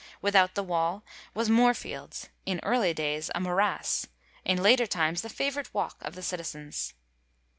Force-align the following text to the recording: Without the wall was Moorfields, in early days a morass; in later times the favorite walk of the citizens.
Without 0.19 0.55
the 0.55 0.63
wall 0.63 1.05
was 1.35 1.47
Moorfields, 1.47 2.29
in 2.43 2.59
early 2.63 2.91
days 2.91 3.29
a 3.35 3.39
morass; 3.39 4.07
in 4.43 4.63
later 4.63 4.87
times 4.87 5.21
the 5.21 5.29
favorite 5.29 5.71
walk 5.75 5.97
of 6.01 6.15
the 6.15 6.23
citizens. 6.23 6.95